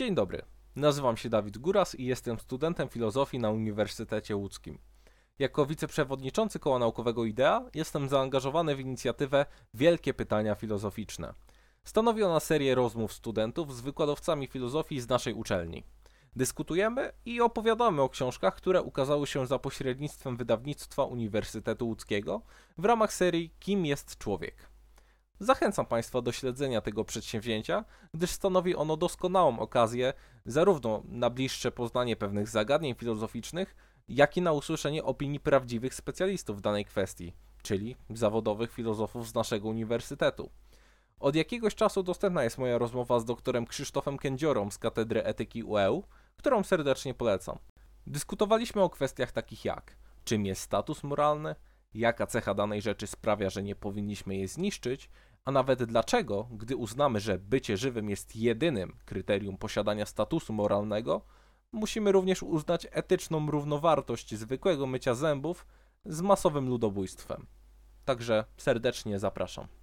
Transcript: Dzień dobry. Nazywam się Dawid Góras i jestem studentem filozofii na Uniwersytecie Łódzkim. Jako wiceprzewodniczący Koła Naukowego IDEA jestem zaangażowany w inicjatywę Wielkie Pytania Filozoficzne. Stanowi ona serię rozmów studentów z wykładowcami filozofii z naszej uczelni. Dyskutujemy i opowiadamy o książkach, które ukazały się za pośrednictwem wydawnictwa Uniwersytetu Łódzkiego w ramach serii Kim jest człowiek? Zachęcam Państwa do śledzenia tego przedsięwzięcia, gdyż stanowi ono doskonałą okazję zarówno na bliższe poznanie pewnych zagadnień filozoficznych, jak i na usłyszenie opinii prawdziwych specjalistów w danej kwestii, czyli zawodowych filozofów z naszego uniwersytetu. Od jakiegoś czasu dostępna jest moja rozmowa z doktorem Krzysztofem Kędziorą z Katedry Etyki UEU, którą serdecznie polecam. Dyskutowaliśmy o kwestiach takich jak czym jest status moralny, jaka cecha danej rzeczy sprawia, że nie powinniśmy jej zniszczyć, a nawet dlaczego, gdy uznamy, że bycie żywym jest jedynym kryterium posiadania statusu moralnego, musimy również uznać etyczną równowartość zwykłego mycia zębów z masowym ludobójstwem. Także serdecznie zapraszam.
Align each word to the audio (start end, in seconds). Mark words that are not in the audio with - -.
Dzień 0.00 0.14
dobry. 0.14 0.42
Nazywam 0.76 1.16
się 1.16 1.28
Dawid 1.28 1.58
Góras 1.58 1.94
i 1.94 2.04
jestem 2.04 2.38
studentem 2.38 2.88
filozofii 2.88 3.38
na 3.38 3.50
Uniwersytecie 3.50 4.36
Łódzkim. 4.36 4.78
Jako 5.38 5.66
wiceprzewodniczący 5.66 6.58
Koła 6.58 6.78
Naukowego 6.78 7.24
IDEA 7.24 7.60
jestem 7.74 8.08
zaangażowany 8.08 8.76
w 8.76 8.80
inicjatywę 8.80 9.46
Wielkie 9.74 10.14
Pytania 10.14 10.54
Filozoficzne. 10.54 11.34
Stanowi 11.84 12.22
ona 12.22 12.40
serię 12.40 12.74
rozmów 12.74 13.12
studentów 13.12 13.76
z 13.76 13.80
wykładowcami 13.80 14.46
filozofii 14.46 15.00
z 15.00 15.08
naszej 15.08 15.34
uczelni. 15.34 15.84
Dyskutujemy 16.36 17.12
i 17.24 17.40
opowiadamy 17.40 18.02
o 18.02 18.08
książkach, 18.08 18.54
które 18.54 18.82
ukazały 18.82 19.26
się 19.26 19.46
za 19.46 19.58
pośrednictwem 19.58 20.36
wydawnictwa 20.36 21.04
Uniwersytetu 21.04 21.86
Łódzkiego 21.86 22.42
w 22.78 22.84
ramach 22.84 23.12
serii 23.12 23.54
Kim 23.58 23.86
jest 23.86 24.18
człowiek? 24.18 24.69
Zachęcam 25.42 25.86
Państwa 25.86 26.22
do 26.22 26.32
śledzenia 26.32 26.80
tego 26.80 27.04
przedsięwzięcia, 27.04 27.84
gdyż 28.14 28.30
stanowi 28.30 28.76
ono 28.76 28.96
doskonałą 28.96 29.58
okazję 29.58 30.12
zarówno 30.46 31.02
na 31.04 31.30
bliższe 31.30 31.72
poznanie 31.72 32.16
pewnych 32.16 32.48
zagadnień 32.48 32.94
filozoficznych, 32.94 33.76
jak 34.08 34.36
i 34.36 34.42
na 34.42 34.52
usłyszenie 34.52 35.04
opinii 35.04 35.40
prawdziwych 35.40 35.94
specjalistów 35.94 36.58
w 36.58 36.60
danej 36.60 36.84
kwestii, 36.84 37.32
czyli 37.62 37.96
zawodowych 38.10 38.72
filozofów 38.72 39.28
z 39.28 39.34
naszego 39.34 39.68
uniwersytetu. 39.68 40.50
Od 41.20 41.36
jakiegoś 41.36 41.74
czasu 41.74 42.02
dostępna 42.02 42.44
jest 42.44 42.58
moja 42.58 42.78
rozmowa 42.78 43.20
z 43.20 43.24
doktorem 43.24 43.66
Krzysztofem 43.66 44.18
Kędziorą 44.18 44.70
z 44.70 44.78
Katedry 44.78 45.22
Etyki 45.22 45.62
UEU, 45.62 46.04
którą 46.36 46.62
serdecznie 46.62 47.14
polecam. 47.14 47.58
Dyskutowaliśmy 48.06 48.82
o 48.82 48.90
kwestiach 48.90 49.32
takich 49.32 49.64
jak 49.64 49.96
czym 50.24 50.46
jest 50.46 50.62
status 50.62 51.02
moralny, 51.02 51.54
jaka 51.94 52.26
cecha 52.26 52.54
danej 52.54 52.82
rzeczy 52.82 53.06
sprawia, 53.06 53.50
że 53.50 53.62
nie 53.62 53.76
powinniśmy 53.76 54.36
jej 54.36 54.48
zniszczyć, 54.48 55.10
a 55.44 55.50
nawet 55.50 55.84
dlaczego, 55.84 56.48
gdy 56.52 56.76
uznamy, 56.76 57.20
że 57.20 57.38
bycie 57.38 57.76
żywym 57.76 58.10
jest 58.10 58.36
jedynym 58.36 58.96
kryterium 59.04 59.56
posiadania 59.56 60.06
statusu 60.06 60.52
moralnego, 60.52 61.20
musimy 61.72 62.12
również 62.12 62.42
uznać 62.42 62.86
etyczną 62.90 63.50
równowartość 63.50 64.34
zwykłego 64.34 64.86
mycia 64.86 65.14
zębów 65.14 65.66
z 66.04 66.20
masowym 66.20 66.68
ludobójstwem. 66.68 67.46
Także 68.04 68.44
serdecznie 68.56 69.18
zapraszam. 69.18 69.79